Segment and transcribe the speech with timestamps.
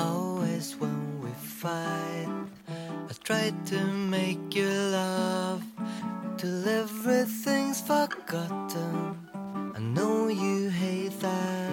[0.00, 2.28] always when we fight.
[3.08, 3.78] I try to
[4.16, 5.62] make you laugh
[6.38, 9.18] till everything's forgotten.
[9.76, 11.69] I know you hate that.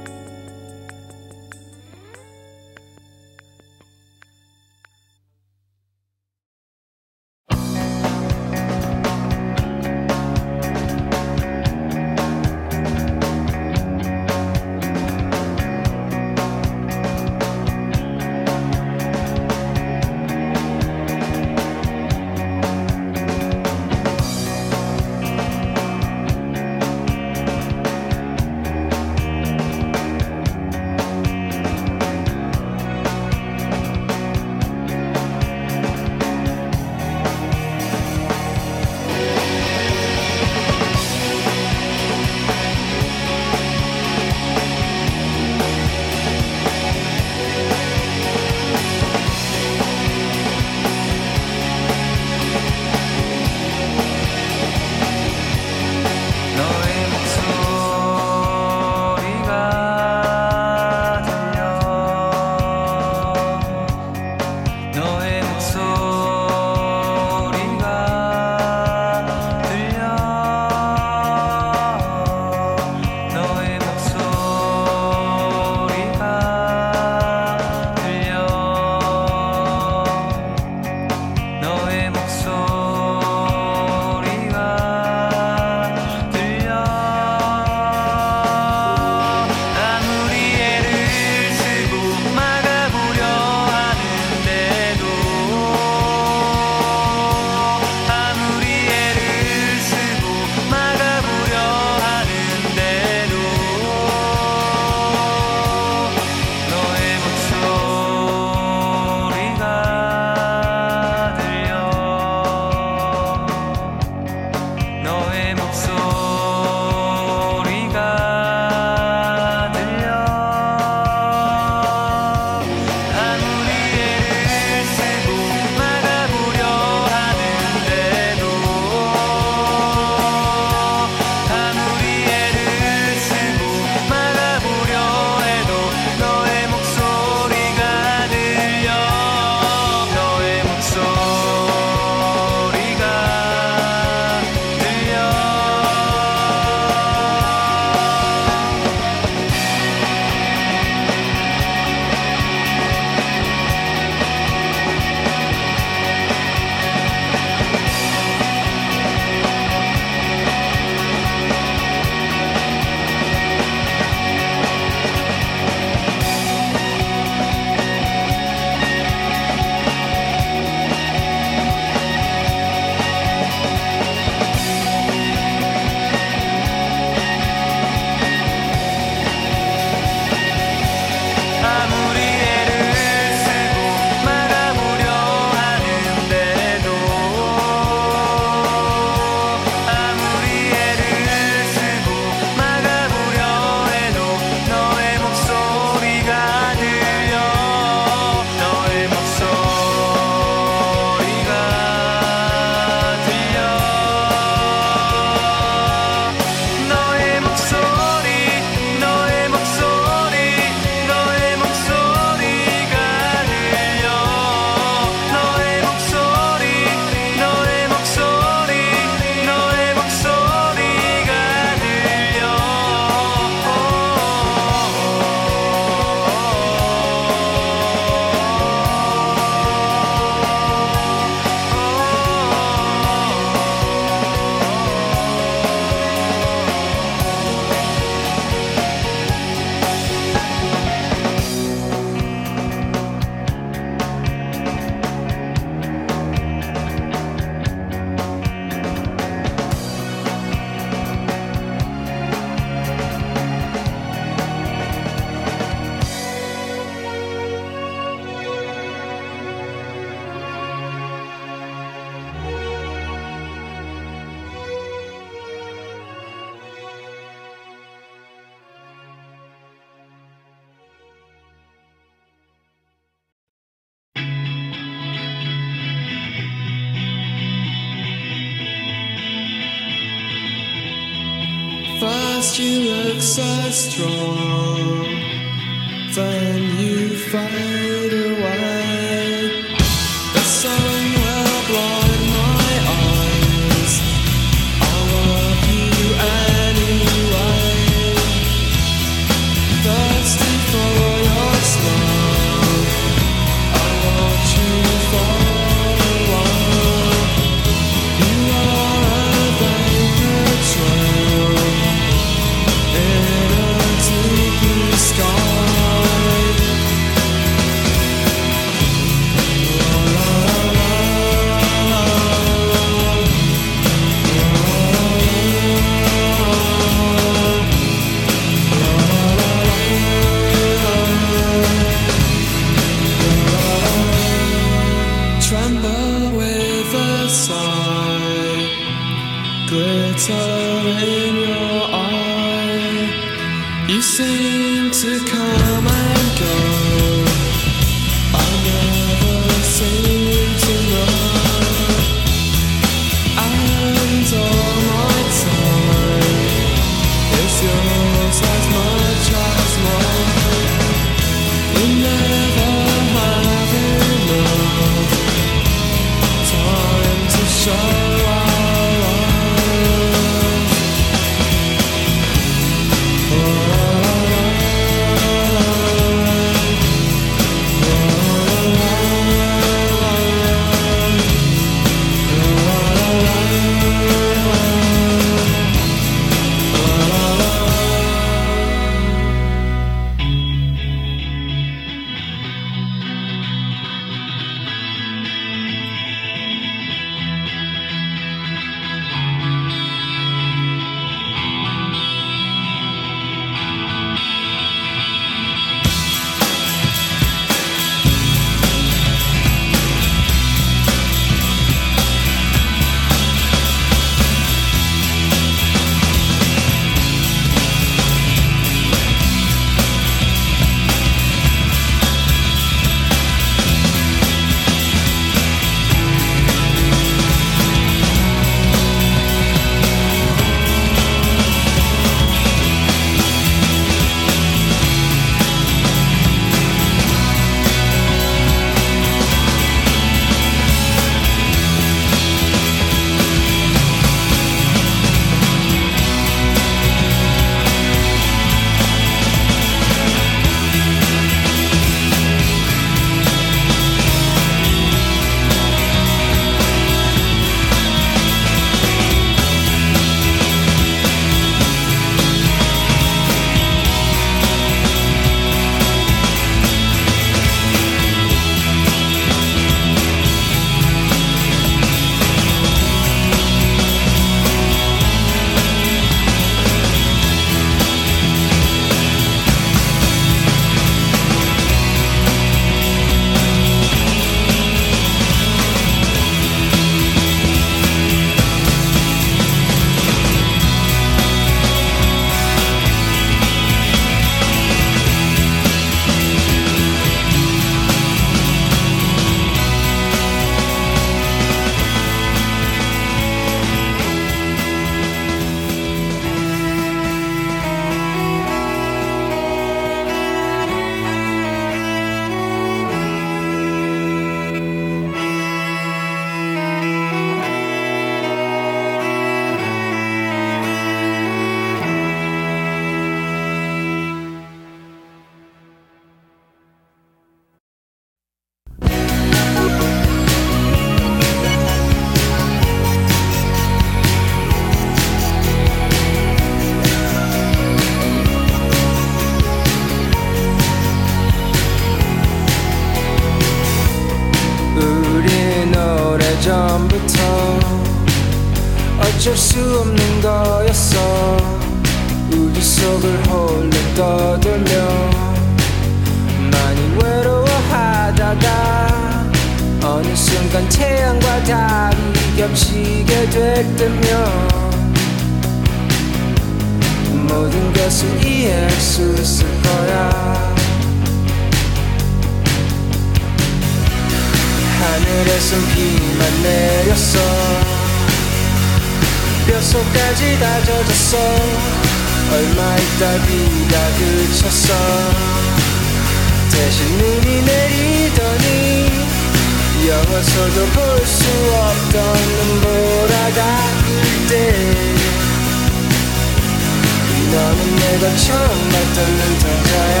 [598.16, 600.00] 바람처럼 날 떠는 동자야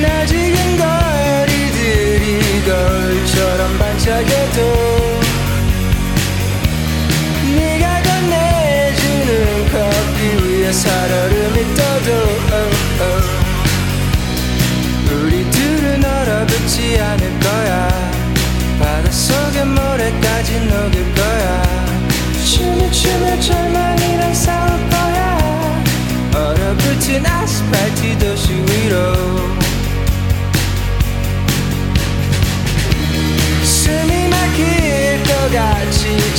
[0.00, 4.91] 나 지금 거리들이 거울처럼 반짝여도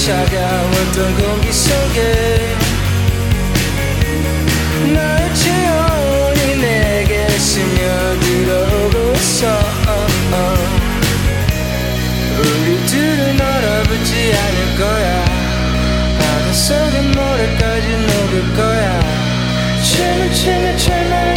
[0.03, 2.57] 차가웠던 공기 속에
[4.93, 9.47] 널 채우니 내게 스며들어오고 있어
[12.37, 15.25] 우리 둘은 얼어붙지 않을 거야.
[16.19, 18.99] 바다 속에 모래까지 녹을 거야.
[19.83, 21.32] 춤을 추며 철만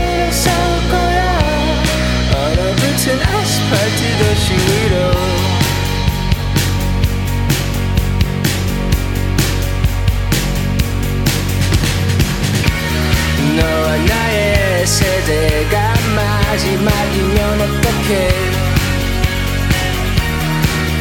[16.56, 18.28] 마지막이면 어떡해?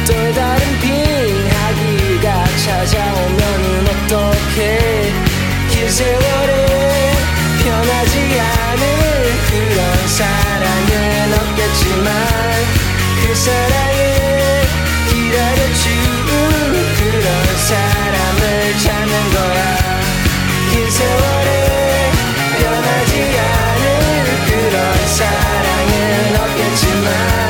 [0.06, 5.12] 또 다른 빙하기가 찾아오면 어떡해?
[5.70, 7.12] 긴 세월에
[7.64, 8.82] 변하지 않을
[9.48, 12.06] 그런 사랑은 없겠지만
[13.22, 13.95] 그 사랑
[27.06, 27.45] man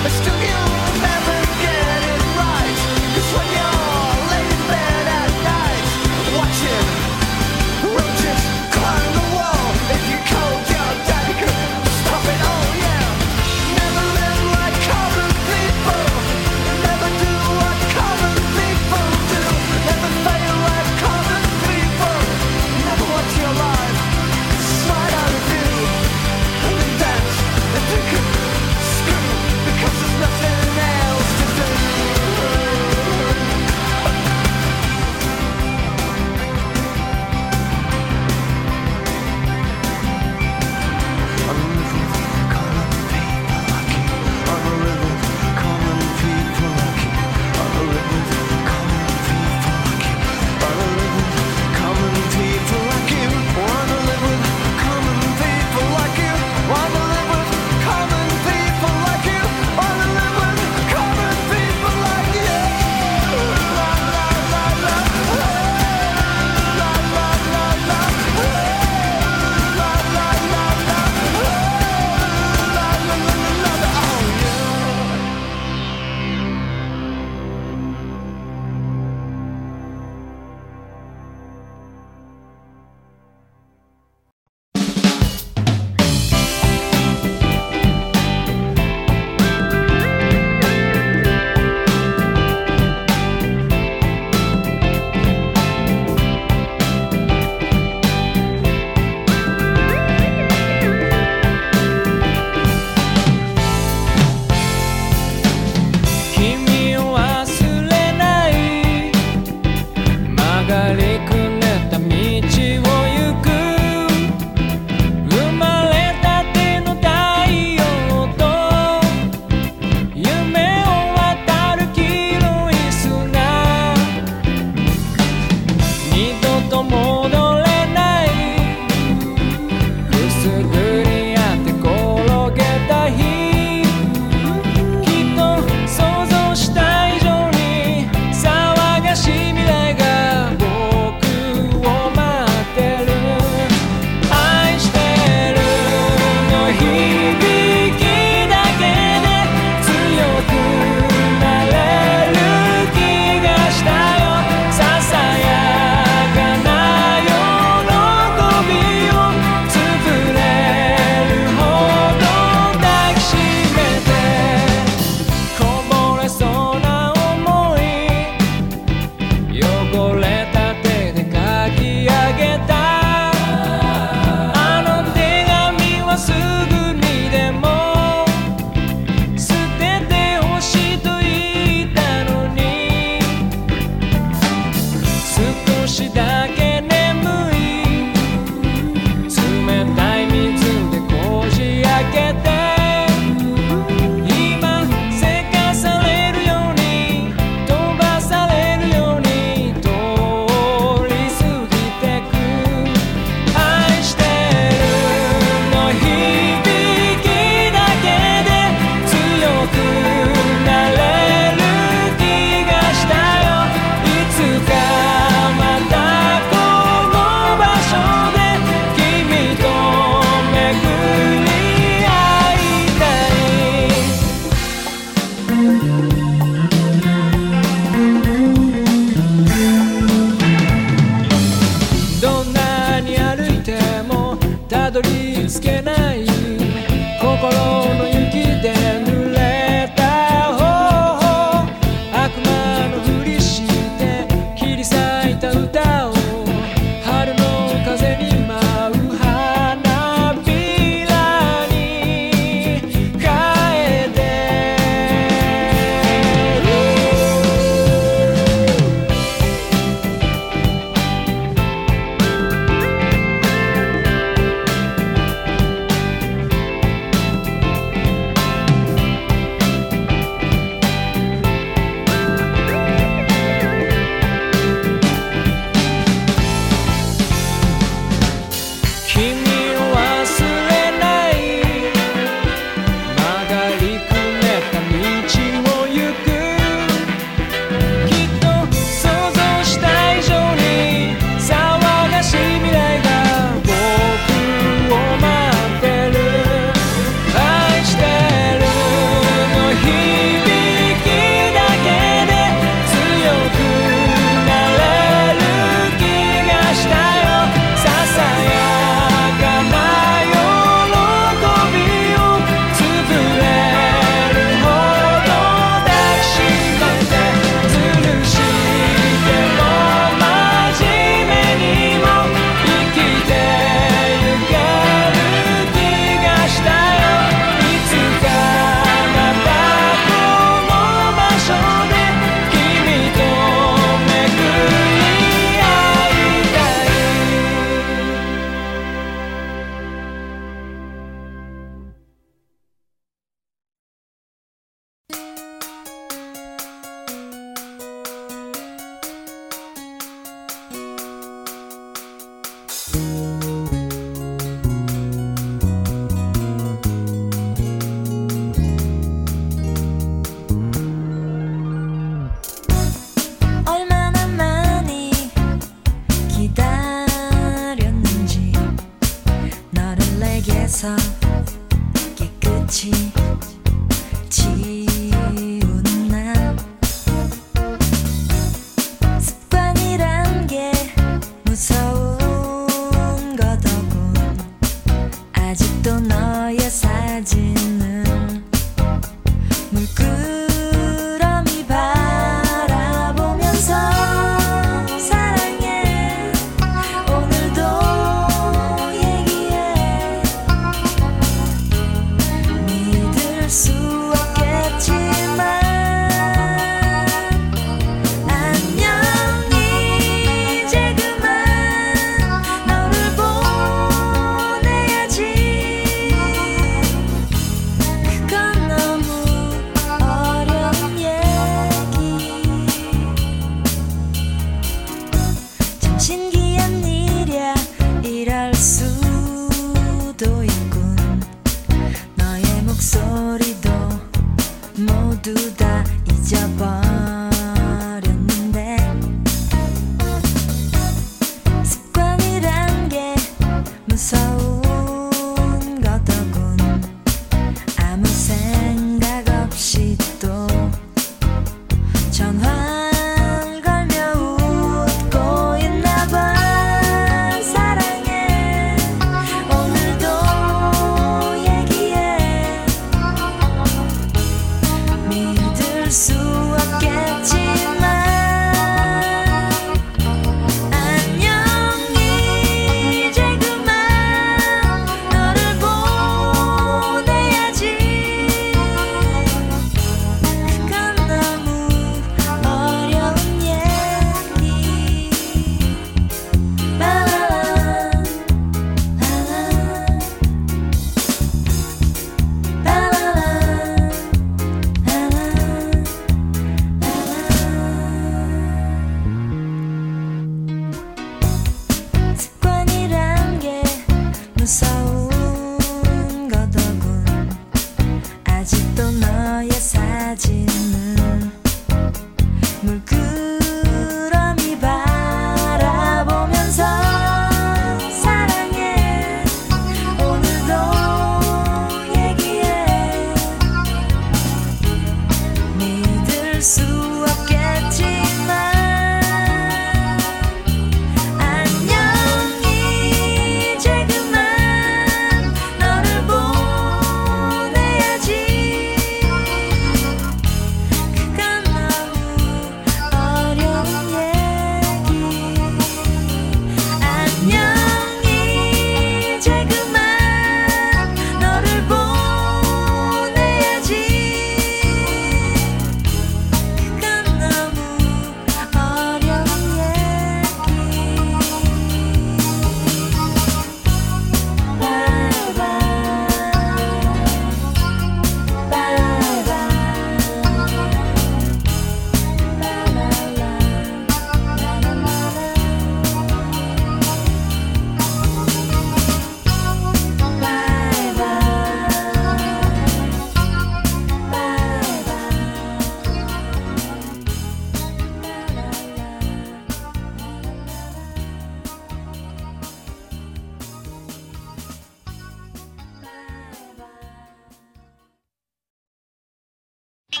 [599.90, 600.00] She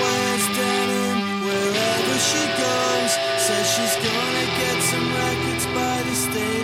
[0.00, 3.12] wears denim wherever she goes.
[3.36, 6.61] Says she's gonna get some records by the stage.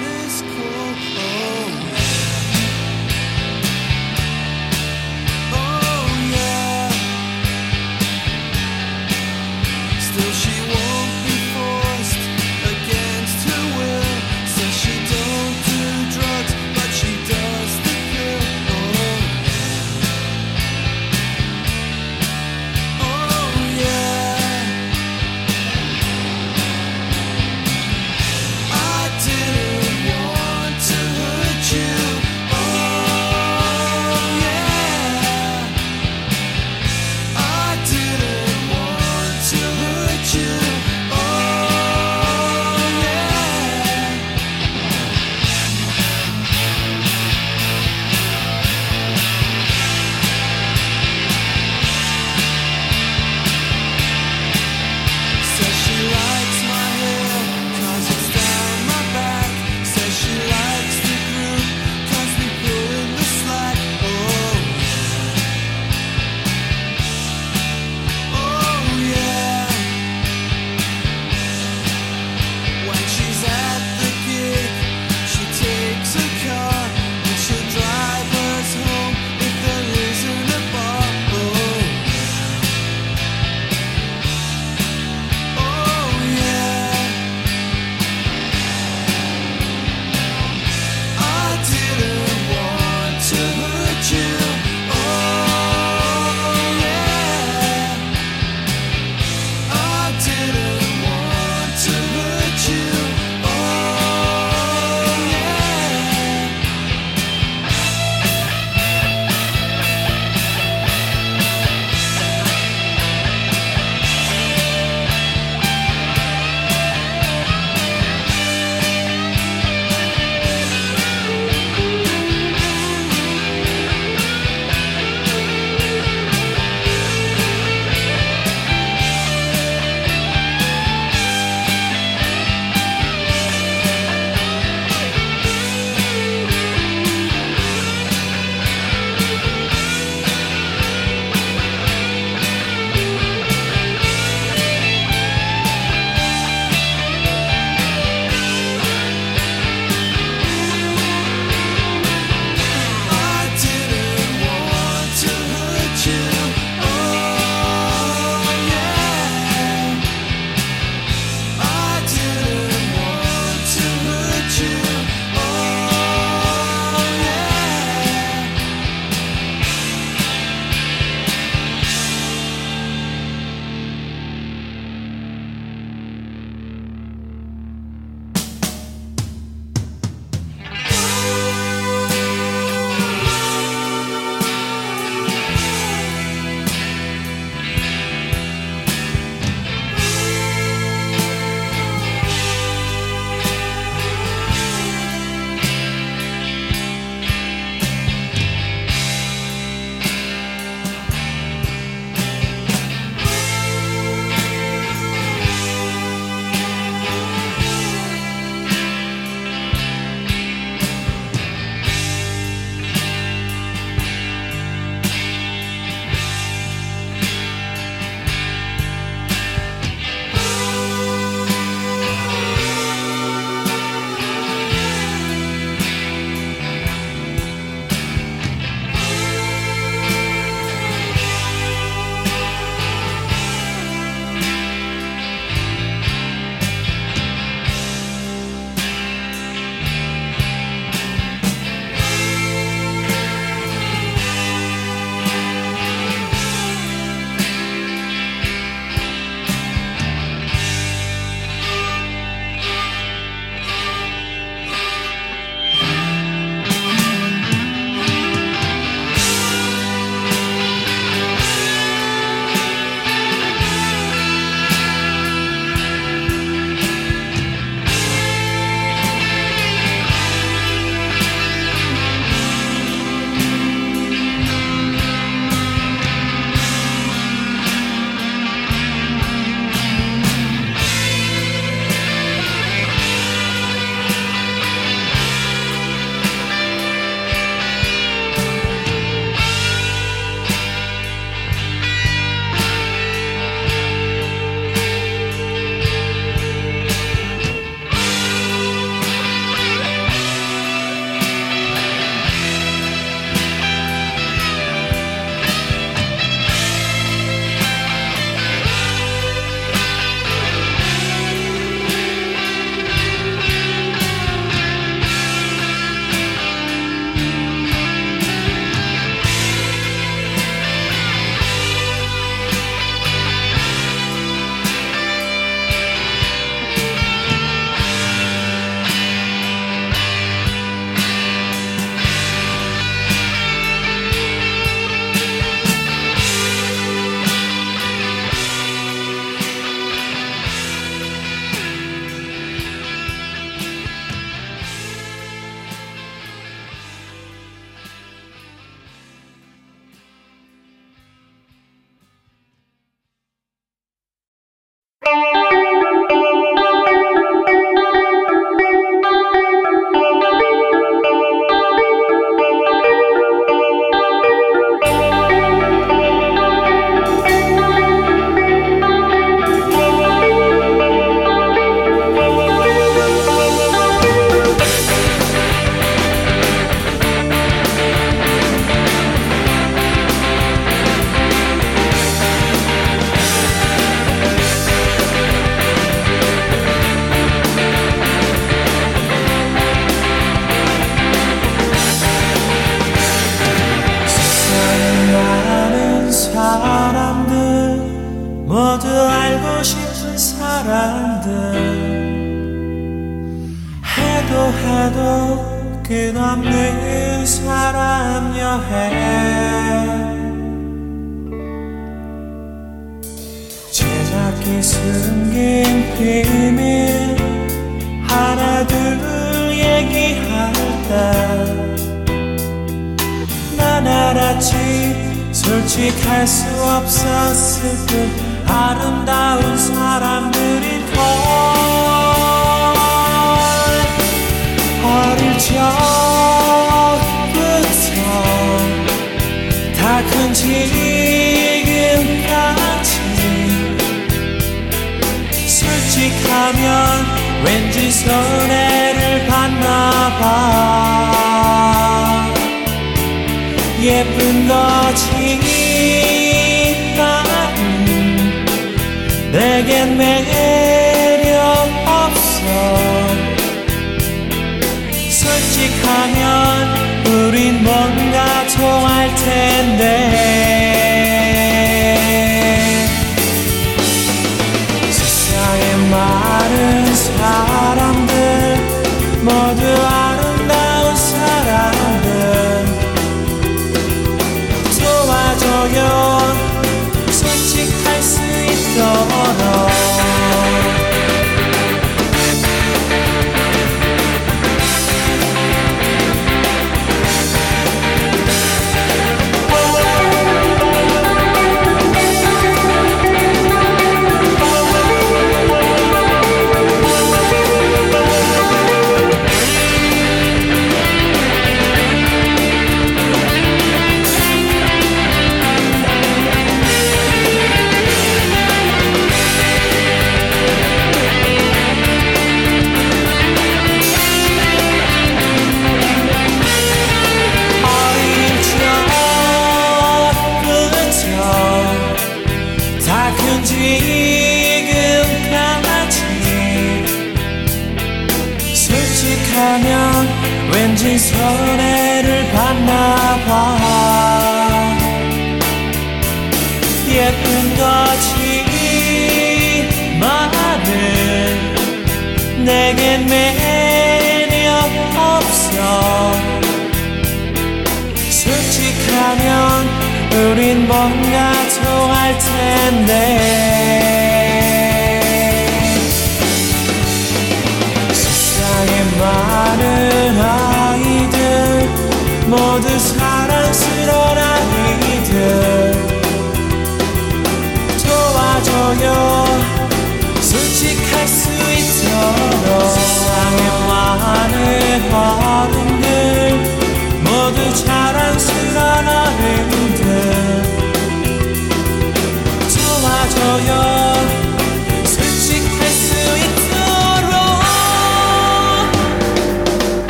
[560.18, 563.57] 우린 뭔가 통할 텐데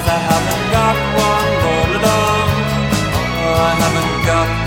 [0.00, 0.96] Cause I haven't got
[1.28, 2.48] one roll along.
[3.36, 4.59] Oh, I haven't got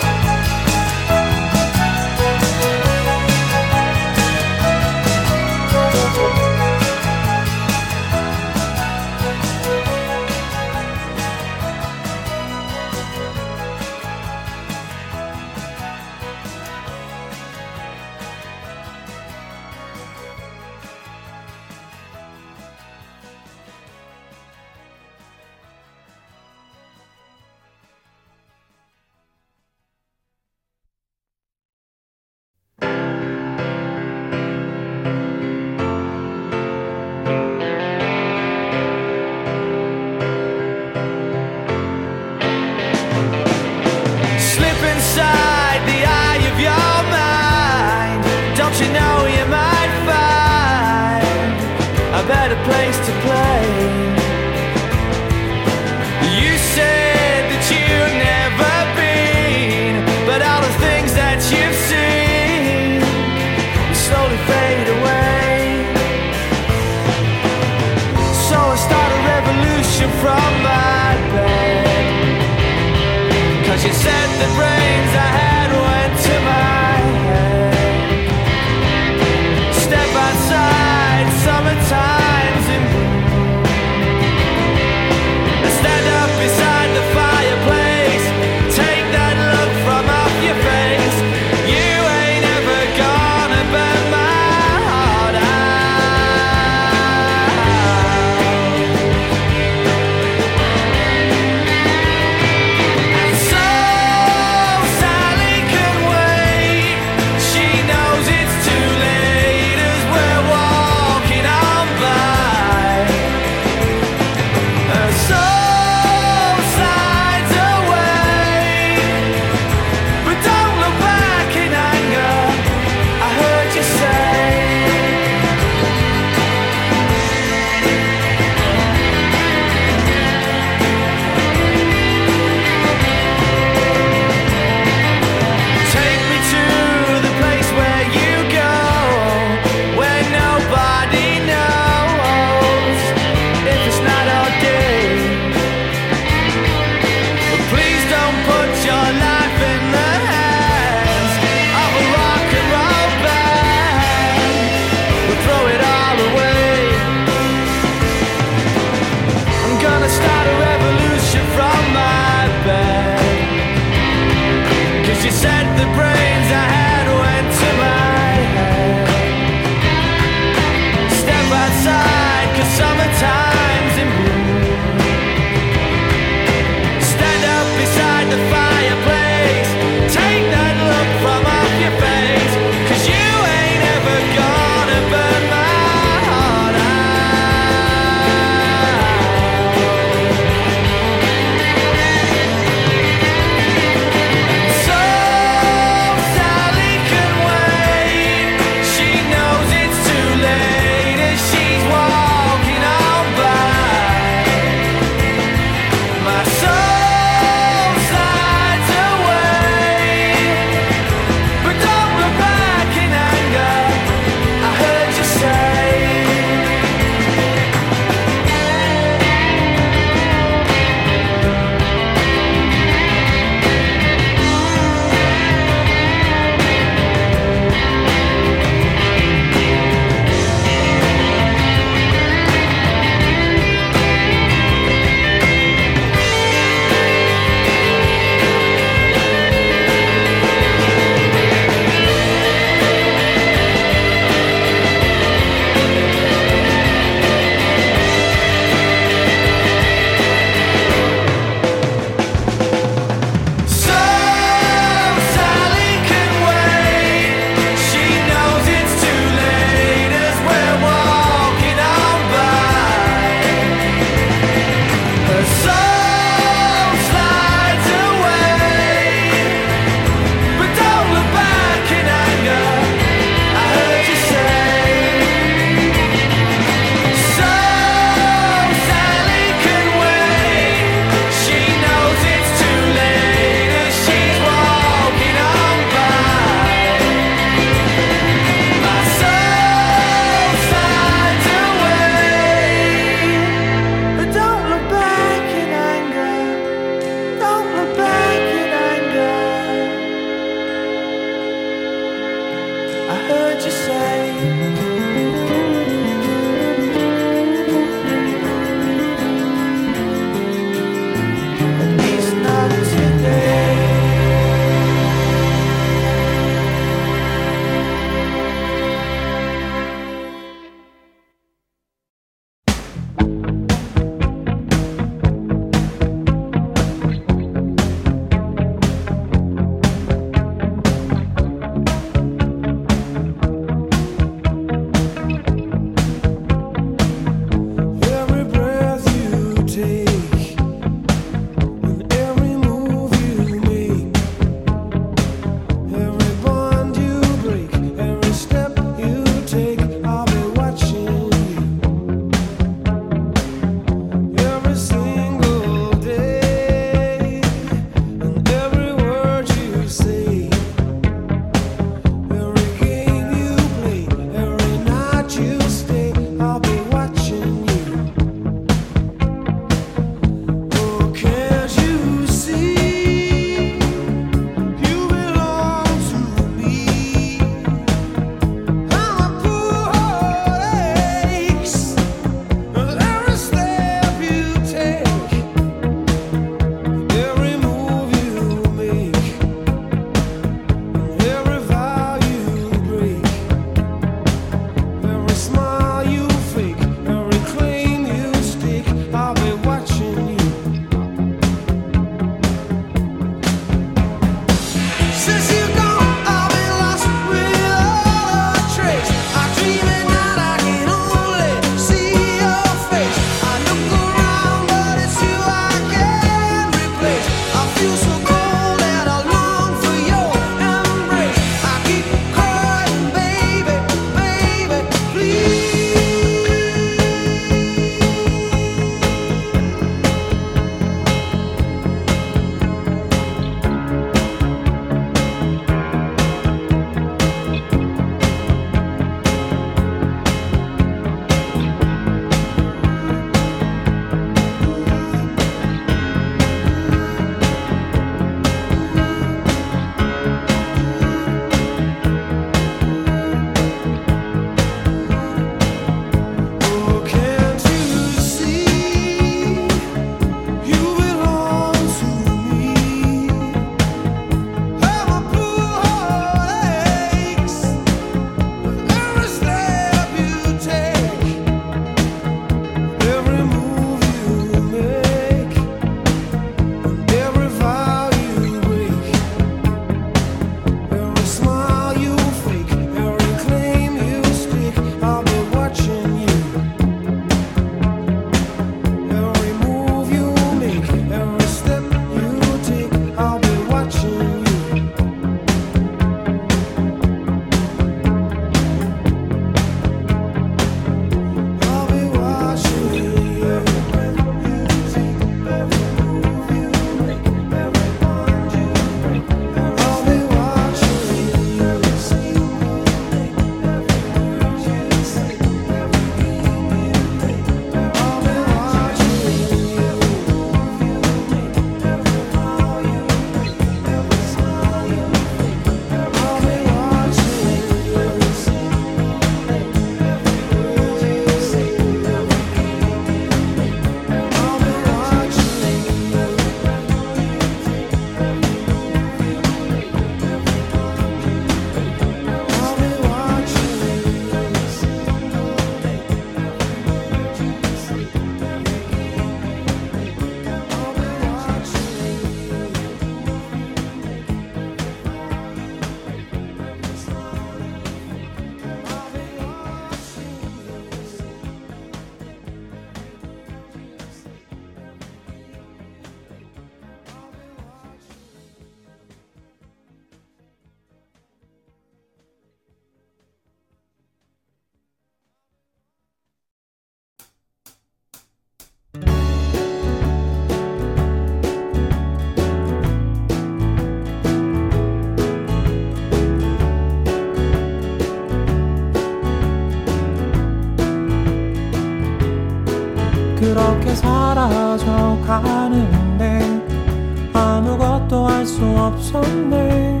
[598.86, 600.00] 없었네.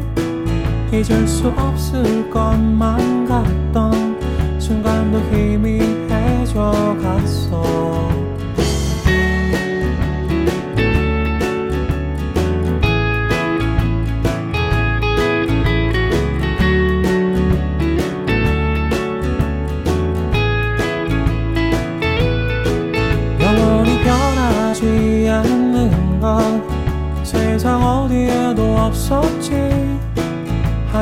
[0.92, 3.11] 잊을 수 없을 것만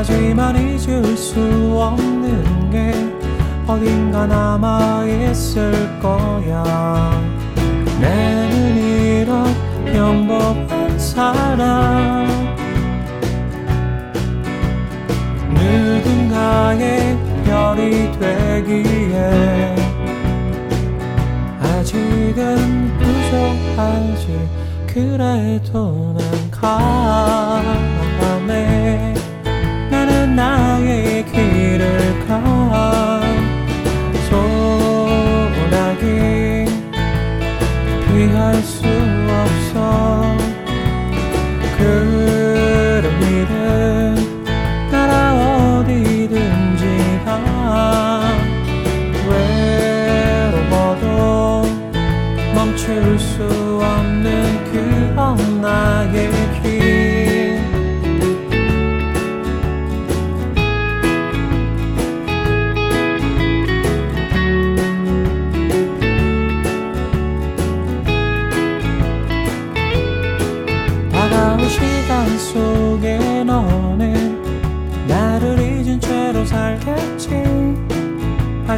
[0.03, 1.39] 하지만 잊을 수
[1.79, 2.91] 없는 게
[3.67, 7.21] 어딘가 남아 있을 거야.
[7.99, 9.45] 내는 이런
[9.85, 12.25] 평범한 사람
[15.53, 19.75] 누군가의 별이 되기에
[21.61, 24.49] 아직은 부족하지.
[24.87, 29.10] 그래도 난 가네 나는
[30.35, 32.40] 나의 길을 가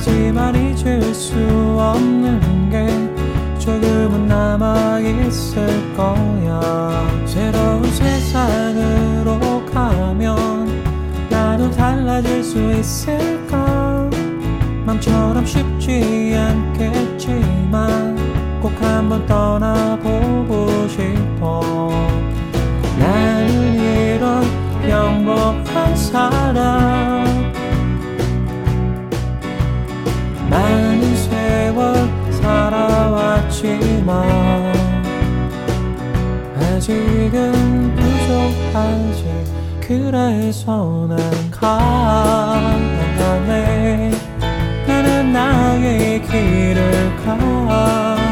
[0.05, 1.33] 하지만 잊을 수
[1.79, 2.85] 없는 게
[3.57, 6.91] 조금은 남아 있을 거야.
[7.25, 10.83] 새로운 세상으로 가면
[11.29, 14.09] 나도 달라질 수 있을까?
[14.85, 18.17] 맘처럼 쉽지 않겠지만
[18.61, 21.61] 꼭 한번 떠나보고 싶어
[33.63, 34.11] 살아왔지만
[36.59, 39.23] 아직은 부족하지.
[39.79, 41.17] 그래서 난
[41.49, 42.91] 가네.
[44.85, 48.22] 나는 나의 길을 가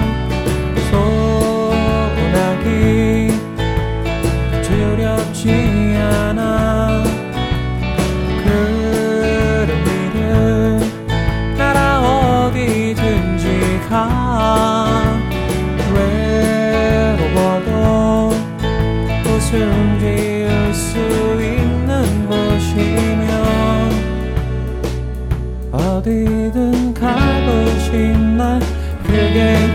[26.02, 28.60] 어디든 가보신 나?
[29.04, 29.71] 그게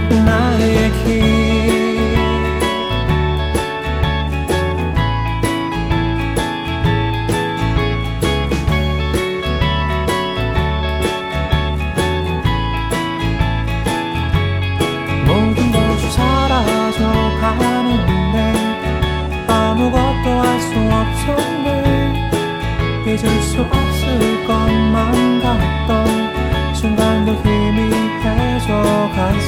[28.87, 29.46] 것만 같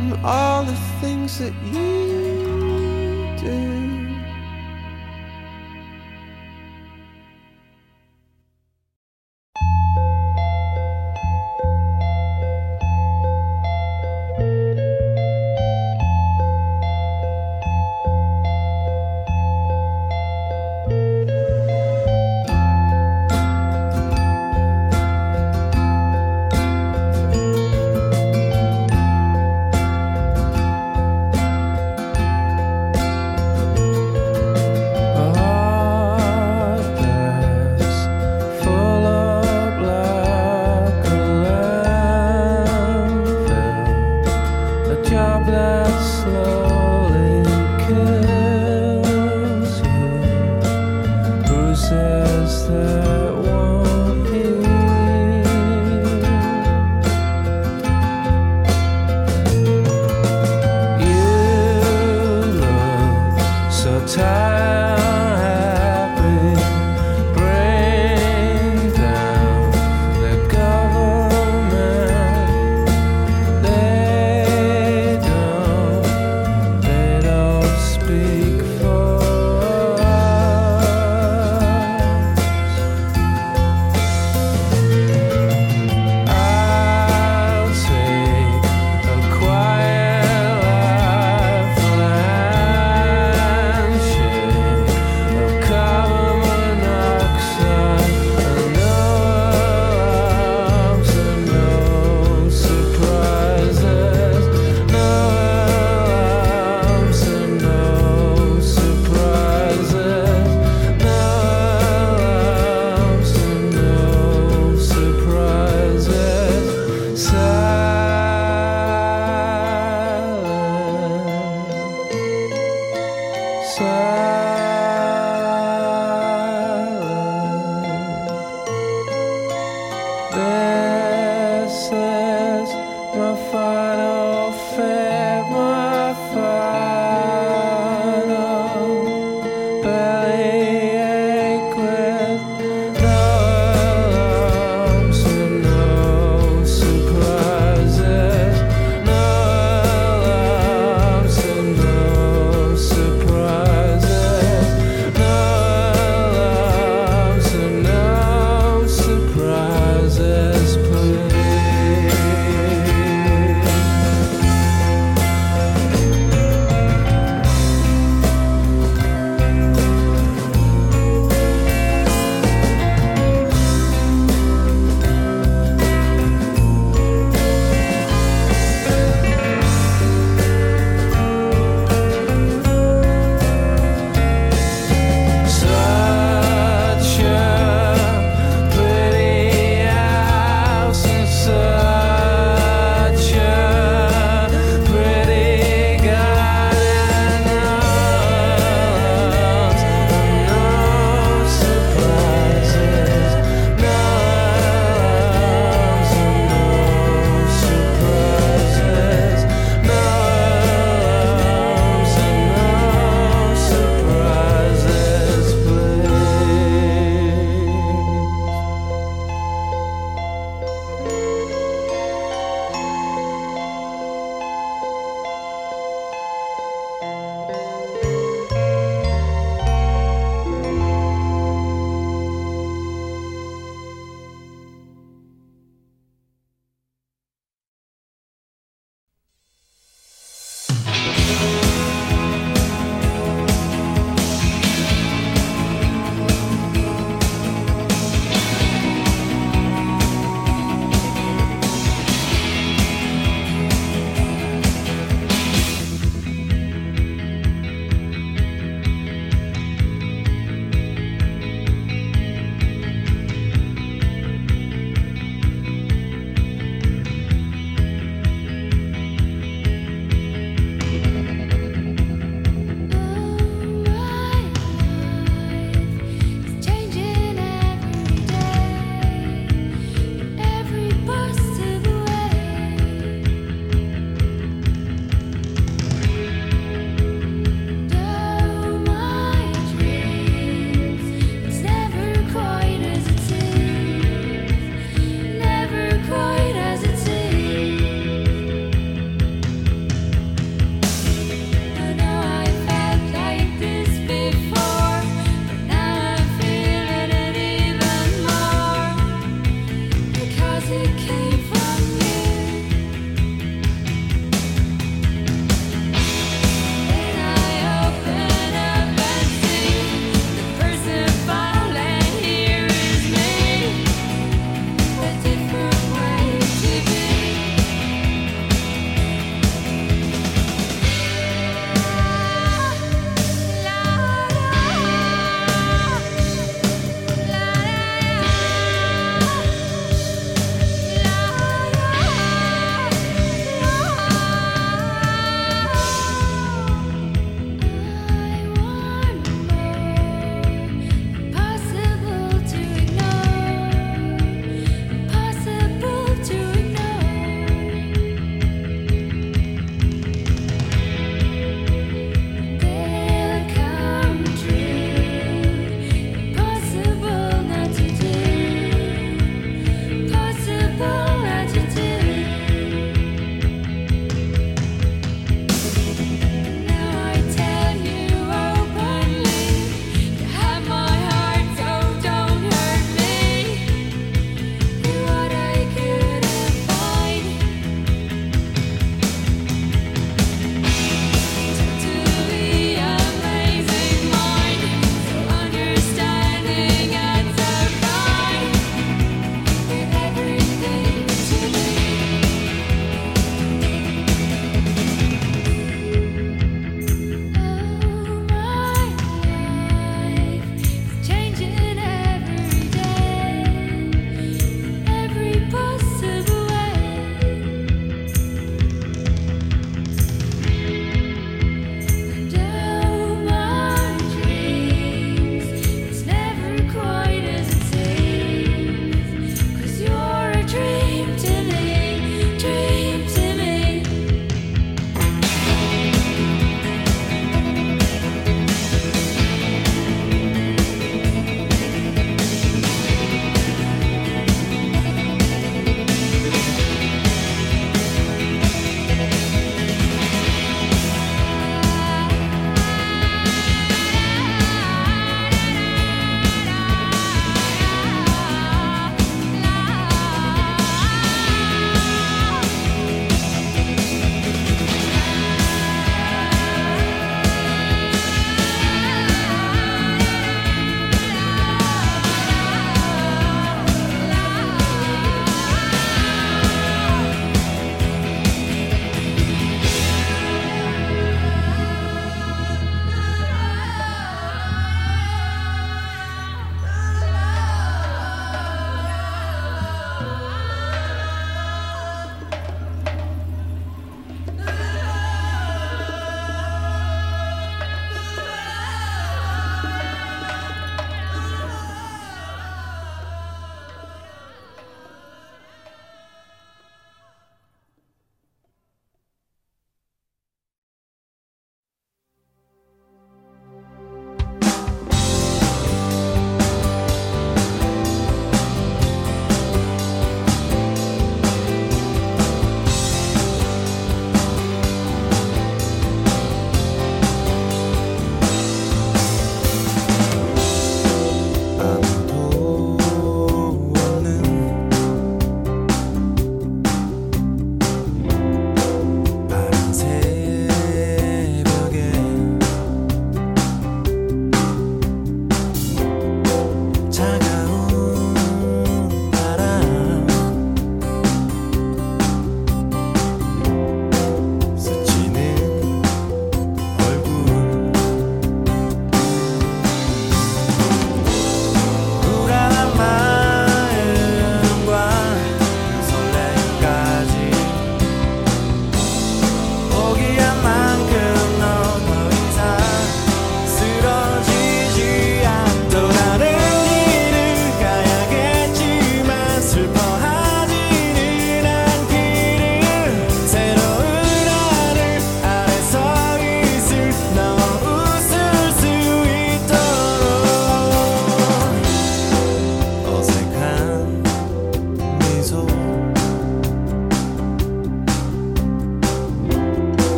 [0.00, 3.99] And all the things that you do.